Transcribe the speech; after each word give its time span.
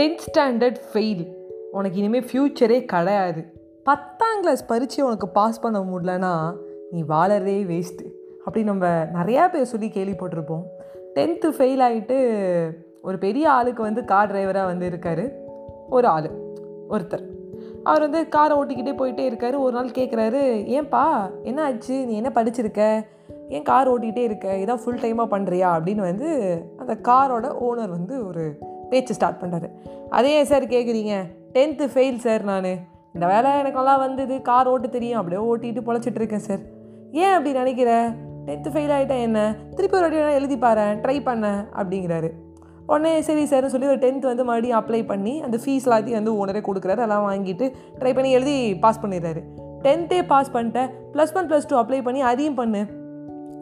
Tenth 0.00 0.18
standard 0.32 0.76
fail 0.92 1.32
உனக்கு 1.70 1.98
இனிமேல் 1.98 2.24
ஃப்யூச்சரே 2.24 2.84
கிடையாது. 2.84 3.44
பத்தாம் 3.84 4.40
கிளாஸ் 4.40 4.66
பரீட்சை 4.66 5.04
உனக்கு 5.04 5.28
பாஸ் 5.28 5.60
பண்ண 5.60 5.78
முடியலன்னா 5.80 6.52
நீ 6.90 7.02
வாழறதே 7.02 7.66
வேஸ்ட்டு 7.66 8.10
அப்படி 8.38 8.64
நம்ம 8.64 8.86
நிறையா 8.88 9.50
பேர் 9.50 9.64
சொல்லி 9.64 9.86
கேள்விப்பட்டிருப்போம். 9.86 10.62
டென்த்து 11.14 11.50
ஃபெயில் 11.58 11.82
ஆகிட்டு 11.82 12.30
ஒரு 13.02 13.18
பெரிய 13.18 13.50
ஆளுக்கு 13.50 13.82
வந்து 13.82 14.04
கார் 14.04 14.32
டிரைவராக 14.32 14.64
வந்து 14.64 14.86
இருக்கார். 14.86 15.32
ஒரு 15.90 16.06
ஆள் 16.06 16.30
ஒருத்தர். 16.90 17.24
அவர் 17.82 18.00
வந்து 18.00 18.28
காரை 18.28 18.58
ஓட்டிக்கிட்டே 18.58 18.94
போயிட்டே 18.94 19.32
இருக்காரு. 19.32 19.58
ஒரு 19.58 19.72
நாள் 19.72 19.88
கேட்குறாரு 19.88 20.42
ஏன்பா 20.66 21.30
என்ன 21.42 21.64
ஆச்சு? 21.64 22.06
நீ 22.06 22.14
என்ன 22.14 22.30
படிச்சிருக்க? 22.34 23.04
ஏன் 23.48 23.62
கார் 23.62 23.90
ஓட்டிகிட்டே 23.90 24.18
இருக்க? 24.18 24.52
இதான் 24.54 24.82
ஃபுல் 24.84 25.00
டைமாக 25.00 25.22
பண்ணுறியா 25.22 25.68
அப்படின்னு 25.74 26.00
வந்து 26.00 26.60
அந்த 26.76 26.98
காரோட 27.02 27.56
ஓனர் 27.64 27.88
வந்து 27.88 28.26
ஒரு 28.26 28.58
பேச்சு 28.90 29.14
ஸ்டார்ட் 29.14 29.40
பண்ணுறாரு 29.42 29.68
அதே 30.10 30.30
ஏன் 30.34 30.44
சார் 30.44 30.64
கேட்குறீங்க 30.64 31.14
டென்த்து 31.52 31.86
ஃபெயில் 31.94 32.16
சார் 32.16 32.44
நான். 32.44 32.70
இந்த 33.14 33.26
வேலை 33.26 33.50
எனக்கு 33.50 33.78
நல்லா 33.78 33.96
வந்தது. 33.96 34.42
கார் 34.42 34.66
ஓட்ட 34.66 34.88
தெரியும். 34.88 35.20
அப்படியே 35.20 35.42
ஓட்டிட்டு 35.50 35.84
பொழைச்சிட்டு 35.86 36.18
இருக்கேன் 36.20 36.46
சார் 36.48 36.58
ஏன் 37.12 37.32
அப்படி 37.32 37.52
நினைக்கிற? 37.52 38.08
டென்த்து 38.46 38.70
ஃபெயில் 38.74 38.92
ஆகிட்டேன் 38.96 39.22
என்ன? 39.22 39.56
திருப்பி 39.76 39.98
ஒரு 39.98 40.10
வாட்டி 40.10 40.34
எழுதி 40.34 40.58
பாரு 40.58 40.80
ட்ரை 40.80 41.16
பண்ணேன் 41.28 41.64
அப்படிங்கிறாரு. 41.76 42.30
உடனே 42.86 43.20
சரி 43.20 43.42
சார்னு 43.42 43.66
சொல்லி 43.66 43.86
ஒரு 43.86 43.98
டென்த் 43.98 44.28
வந்து 44.30 44.44
மறுபடியும் 44.44 44.80
அப்ளை 44.80 45.06
பண்ணி 45.06 45.42
அந்த 45.42 45.56
ஃபீஸ் 45.56 45.86
எல்லாத்தையும் 45.86 46.18
வந்து 46.20 46.46
ஓனரே 46.46 46.62
கொடுக்குறாரு. 46.68 47.00
எல்லாம் 47.00 47.26
வாங்கிட்டு 47.30 47.72
ட்ரை 47.98 48.14
பண்ணி 48.14 48.30
எழுதி 48.30 48.76
பாஸ் 48.76 49.00
பண்ணிடுறாரு. 49.00 49.42
டென்த்தே 49.82 50.26
பாஸ் 50.26 50.50
பண்ணிட்டேன். 50.50 50.90
Plus 51.12 51.34
one 51.34 51.48
plus 51.48 51.68
two 51.68 51.80
apply 51.80 52.02
பண்ணி 52.02 52.20
அதையும் 52.20 52.54
பண்ணு. 52.54 52.86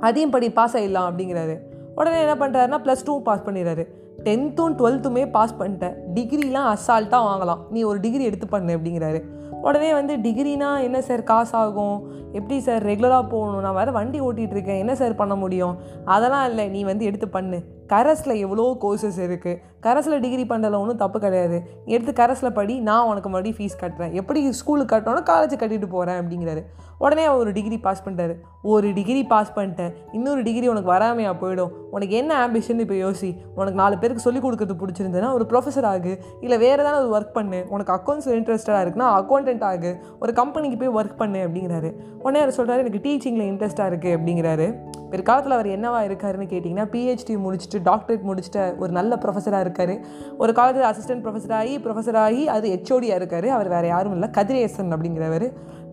அதையும் 0.01 0.31
படி 0.31 0.51
பாஸ் 0.51 0.77
ஆகிடலாம் 0.77 1.09
அப்படிங்கிறாரு. 1.11 1.59
உடனே 1.95 2.21
என்ன 2.21 2.35
பண்ணுறாருன்னா 2.35 2.81
ப்ளஸ் 2.81 3.05
டூ 3.05 3.23
பாஸ் 3.23 3.45
பண்ணிடுறாரு. 3.45 3.87
டென்த்தும் 4.25 4.77
டுவெல்த்துமே 4.79 5.31
பாஸ் 5.31 5.59
பண்ணிட்டேன். 5.59 5.97
டிகிரிலாம் 6.15 6.69
அசால்ட்டாக 6.75 7.29
வாங்கலாம். 7.29 7.59
நீ 7.71 7.83
ஒரு 7.83 8.01
டிகிரி 8.01 8.25
எடுத்து 8.25 8.47
பண்ணு 8.47 8.77
அப்படிங்கிறாரு. 8.77 9.23
உடனே 9.63 9.93
வந்து 9.93 10.17
டிகிரினா 10.17 10.83
என்ன 10.83 11.03
சார் 11.03 11.23
காசு 11.23 11.57
ஆகும்? 11.57 12.25
எப்படி 12.33 12.61
சார் 12.61 12.87
ரெகுலராக 12.87 13.29
போகணும்? 13.29 13.61
நான் 13.61 13.75
வேறு 13.75 13.93
வண்டி 13.93 14.21
ஓட்டிகிட்டு 14.21 14.51
இருக்கேன் 14.51 14.79
என்ன 14.79 14.95
சார் 14.95 15.15
பண்ண 15.15 15.35
முடியும்? 15.35 15.77
அதெல்லாம் 16.05 16.49
இல்லை 16.49 16.69
நீ 16.69 16.85
வந்து 16.85 17.05
எடுத்து 17.05 17.29
பண்ணு. 17.29 17.59
கரஸில் 17.93 18.35
எவ்வளோ 18.45 18.77
கோர்சஸ் 18.83 19.19
இருக்குது 19.27 19.59
கரஸில் 19.81 20.21
டிகிரி 20.21 20.43
பண்ணுறதுல 20.43 20.79
ஒன்றும் 20.83 20.97
தப்பு 20.97 21.21
கிடையாது. 21.21 21.63
எடுத்து 21.85 22.13
கரஸில் 22.13 22.53
படி 22.53 22.81
நான் 22.81 23.07
உனக்கு 23.07 23.29
மறுபடியும் 23.29 23.59
ஃபீஸ் 23.59 23.81
கட்டுறேன். 23.83 24.13
எப்படி 24.13 24.53
ஸ்கூலுக்கு 24.53 24.97
கட்டணும் 24.97 25.27
காலேஜ் 25.31 25.55
கட்டிட்டு 25.63 25.87
போகிறேன் 25.87 26.19
அப்படிங்கிறாரு. 26.23 26.63
உடனே 26.99 27.25
அவர் 27.25 27.39
ஒரு 27.39 27.53
டிகிரி 27.53 27.79
பாஸ் 27.79 28.03
பண்ணிட்டாரு. 28.05 28.35
ஒரு 28.63 28.93
டிகிரி 28.93 29.25
பாஸ் 29.25 29.53
பண்ணிட்டேன். 29.57 29.93
இன்னொரு 30.13 30.43
டிகிரி 30.43 30.69
உனக்கு 30.69 30.93
வராமையா 30.93 31.33
போயிடும். 31.43 31.73
உனக்கு 31.91 32.17
என்ன 32.17 32.47
ஆம்பிஷன் 32.47 32.79
இப்போ 32.79 32.95
யோசி. 32.95 33.37
உனக்கு 33.55 33.79
நாலு 33.83 33.99
பேர் 33.99 34.06
பேருக்கு 34.07 34.27
சொல்லிக் 34.27 34.45
கொடுக்கறது 34.47 34.75
பிடிச்சிருந்ததுன்னா 34.81 35.33
ஒரு 35.33 35.47
ப்ரொஃபஸர் 35.53 35.87
ஆகு 35.93 36.13
இல்லை 36.41 36.59
வேறு 36.59 36.83
ஏதாவது 36.83 37.09
ஒரு 37.09 37.19
ஒர்க் 37.19 37.37
பண்ணு 37.39 37.61
உனக்கு 37.69 37.93
அக்கௌண்ட்ஸ் 37.93 38.29
இன்ட்ரெஸ்டடாக 38.39 38.83
இருக்குன்னா 38.87 39.07
அக்கௌண்டன்ட் 39.21 39.65
ஆகு 39.71 39.93
ஒரு 40.21 40.33
கம்பெனிக்கு 40.33 40.77
போய் 40.83 41.05
ஒர்க் 41.05 41.17
பண்ணு 41.17 41.41
அப்படிங்கிறாரு. 41.47 41.91
உடனே 42.25 42.41
அவர் 42.45 42.57
சொல்கிறாரு 42.59 42.83
எனக்கு 42.85 43.03
டீச்சிங்கில் 43.07 43.49
இன்ட்ரெஸ்ட்டாக 43.51 43.91
இருக்குது 43.91 44.17
அப்படிங்கிறாரு. 44.19 44.67
பிற்காலத்தில் 45.11 45.57
அவர் 45.57 45.69
என்னவா 45.77 45.99
இருக்காருன்னு 46.09 46.47
கேட்டிங்கன்னா 46.53 46.85
பிஹெச்டி 46.95 47.35
முடிச்சுட்டு 47.45 47.79
டாக்டரேட் 47.89 48.25
முடிச்சுட்டு 48.29 48.63
ஒரு 48.79 48.93
நல்ல 48.99 49.19
ப்ரொஃபஸராக 49.25 49.65
இருக்கார். 49.67 49.95
ஒரு 50.39 50.53
காலத்தில் 50.59 50.89
அசிஸ்டன்ட் 50.91 51.25
ப்ரொஃபஸர் 51.27 51.57
ஆகி 51.61 51.79
ப்ரொஃபஸர் 51.79 52.21
ஆகி 52.27 52.49
அது 52.49 52.69
ஹெச்ஓடியாக 52.75 53.21
இருக்கார். 53.21 53.49
அவர் 53.49 53.69
வேறு 53.69 53.87
யாரும் 53.87 54.13
இல்லை 54.13 54.31
கதிரேசன் 54.31 54.95
அப்படிங்கிறவர். 54.97 55.47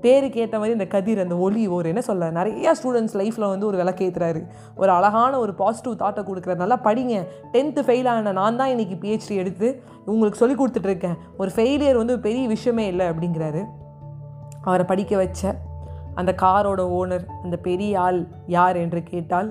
பேருக்கு 0.04 0.42
ஏற்ற 0.44 0.56
மாதிரி 0.58 0.76
இந்த 0.78 0.88
கதிர் 0.96 1.22
அந்த 1.24 1.36
ஒளி 1.46 1.64
ஒரு 1.68 1.88
என்ன 1.90 2.02
சொல்ல 2.02 2.30
நிறைய 2.32 2.74
ஸ்டூடெண்ட்ஸ் 2.80 3.16
லைஃப்பில் 3.22 3.52
வந்து 3.52 3.66
ஒரு 3.66 3.78
விளக்கேற்றுறாரு 3.82 4.42
ஒரு 4.76 4.92
அழகான 4.92 5.40
ஒரு 5.40 5.54
பாசிட்டிவ் 5.54 5.96
தாட்டை 6.04 6.22
கொடுக்குறதுனால 6.30 6.64
நல்லா 6.64 6.80
படிங்க. 6.88 7.16
டென்த்து 7.54 7.84
ஃபெயில் 7.88 8.10
ஆன 8.14 8.32
நான் 8.32 8.60
தான் 8.62 8.72
இன்றைக்கி 8.76 8.96
பிஹெச்டி 9.04 9.36
எடுத்து 9.36 9.68
உங்களுக்கு 10.06 10.42
சொல்லி 10.42 10.56
கொடுத்துட்ருக்கேன் 10.56 11.18
ஒரு 11.38 11.52
ஃபெயிலியர் 11.56 12.00
வந்து 12.02 12.16
ஒரு 12.16 12.22
பெரிய 12.22 12.48
விஷயமே 12.48 12.88
இல்லை 12.88 13.06
அப்படிங்கிறாரு. 13.10 13.64
அவரை 14.64 14.86
படிக்க 14.86 15.14
வச்ச 15.18 15.56
அந்த 16.16 16.32
காரோட 16.42 16.82
ஓனர் 17.00 17.26
அந்த 17.44 17.58
பெரிய 17.68 17.94
ஆள் 18.00 18.20
யார் 18.48 18.76
என்று 18.76 19.04
கேட்டால் 19.04 19.50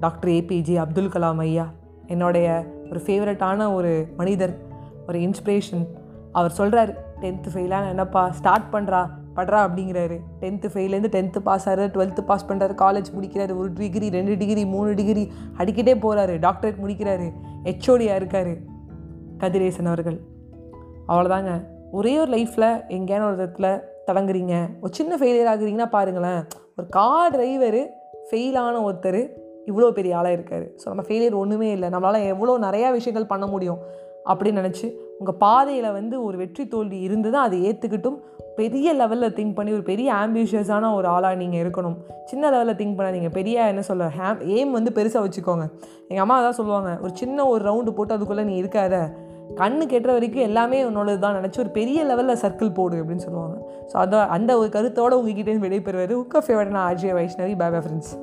டாக்டர் 0.00 0.30
ஏபிஜே 0.30 0.76
அப்துல் 0.84 1.12
கலாம் 1.14 1.42
ஐயா. 1.46 1.66
என்னுடைய 2.06 2.46
ஒரு 2.90 3.00
ஃபேவரட்டான 3.06 3.66
ஒரு 3.74 3.90
மனிதர் 4.16 4.54
ஒரு 5.08 5.18
இன்ஸ்பிரேஷன் 5.18 5.84
அவர் 6.32 6.56
சொல்கிறாரு 6.58 6.92
டென்த்து 7.20 7.50
ஃபெயிலான 7.54 7.88
என்னப்பா 7.88 8.22
ஸ்டார்ட் 8.38 8.68
பண்ணுறா 8.72 9.02
படுறா 9.36 9.60
அப்படிங்கிறாரு. 9.66 10.16
டென்த்து 10.40 10.68
ஃபெயிலேருந்து 10.74 11.10
டென்த்து 11.16 11.40
பாஸ் 11.48 11.68
ஆகிறாரு 11.68 11.90
டுவெல்த்து 11.96 12.22
பாஸ் 12.30 12.46
பண்ணுறாரு 12.50 12.74
காலேஜ் 12.84 13.08
முடிக்கிறாரு 13.16 13.52
ஒரு 13.60 13.70
டிகிரி 13.72 14.08
ரெண்டு 14.08 14.36
டிகிரி 14.42 14.64
மூணு 14.74 14.94
டிகிரி 15.00 15.24
அடிக்கிட்டே 15.58 15.94
போகிறாரு 16.04 16.36
டாக்டரேட் 16.46 16.82
முடிக்கிறாரு 16.84 17.26
ஹெச்ஓடியாக 17.68 18.20
இருக்கார் 18.20 18.52
கதிரேசன் 19.42 19.90
அவர்கள். 19.92 20.18
அவ்வளோதாங்க 21.08 21.52
ஒரே 21.92 22.12
ஒரு 22.18 22.30
லைஃப்பில் 22.36 22.68
எங்கேயான 22.96 23.26
ஒரு 23.30 23.36
இடத்துல 23.38 23.68
தொடங்குறீங்க. 24.06 24.54
ஒரு 24.80 24.92
சின்ன 24.92 25.16
ஃபெயிலியர் 25.16 25.50
ஆகுறீங்கன்னா 25.52 25.88
பாருங்களேன். 25.96 26.40
ஒரு 26.76 26.86
கார் 26.88 27.34
டிரைவரு 27.34 27.82
ஃபெயிலான 28.30 28.76
ஒருத்தர் 28.86 29.20
இவ்வளோ 29.70 29.90
பெரிய 29.98 30.16
ஆளாக 30.18 30.36
இருக்கார். 30.36 30.64
ஸோ 30.80 30.86
நம்ம 30.90 31.02
ஃபெயிலியர் 31.08 31.36
ஒன்றுமே 31.42 31.68
இல்லை. 31.70 31.88
நம்மளால் 31.88 32.26
எவ்வளோ 32.32 32.54
நிறையா 32.58 32.88
விஷயங்கள் 32.92 33.30
பண்ண 33.32 33.46
முடியும். 33.46 33.80
அப்படின்னு 34.30 34.60
நினச்சி 34.62 34.86
உங்கள் 35.18 35.38
பாதையில் 35.42 35.90
வந்து 35.96 36.24
ஒரு 36.26 36.36
வெற்றி 36.42 36.64
தோல்வி 36.68 37.00
இருந்து 37.00 37.28
தான் 37.34 37.46
அதை 37.48 37.58
ஏற்றுக்கிட்டும் 37.68 38.16
பெரிய 38.58 38.88
லெவலில் 38.94 39.34
திங்க் 39.36 39.54
பண்ணி 39.56 39.70
ஒரு 39.72 39.82
பெரிய 39.82 40.08
ஆம்பிஷியஸான 40.14 40.90
ஒரு 40.96 41.06
ஆளாக 41.12 41.34
நீங்கள் 41.34 41.60
இருக்கணும். 41.62 41.96
சின்ன 42.30 42.50
லெவலில் 42.50 42.78
திங்க் 42.80 42.96
பண்ணாதீங்க. 42.98 43.30
பெரிய 43.38 43.66
என்ன 43.72 43.82
சொல்ல 43.82 44.08
ஹேம் 44.18 44.40
எய்ம் 44.56 44.70
வந்து 44.70 44.90
பெருசாக 44.98 45.22
வச்சுக்கோங்க. 45.26 45.64
எங்கள் 46.08 46.24
அம்மா 46.24 46.36
அதான் 46.40 46.58
சொல்லுவாங்க 46.60 46.90
ஒரு 47.04 47.12
சின்ன 47.14 47.46
ஒரு 47.52 47.62
ரவுண்டு 47.68 47.94
போட்டு 47.96 48.16
அதுக்குள்ளே 48.16 48.44
நீ 48.50 48.62
இருக்காத. 48.62 48.94
கண்ணு 49.60 49.84
கெட்டுற 49.92 50.10
வரைக்கும் 50.16 50.46
எல்லாமே 50.48 50.78
உன்னோடது 50.90 51.18
தான். 51.18 51.38
நினச்சி 51.40 51.58
ஒரு 51.64 51.72
பெரிய 51.78 52.04
லெவலில் 52.04 52.42
சர்க்கிள் 52.44 52.76
போடு 52.78 53.00
அப்படின்னு 53.02 53.26
சொல்லுவாங்க. 53.28 53.56
ஸோ 53.90 53.96
அதை 54.04 54.20
அந்த 54.36 54.58
ஒரு 54.58 54.68
கருத்தோடு 54.68 55.18
உங்ககிட்ட 55.22 55.58
விடைபெறுவது 55.66 56.14
உக்க 56.22 56.44
ஃபேவரட் 56.46 56.76
நான் 56.76 56.86
RJ 56.90 57.12
Vaishnavi. 57.20 57.56
Bye bye 57.64 57.80
friends 57.86 58.14